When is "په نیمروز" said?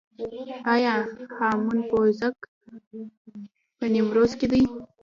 3.77-4.31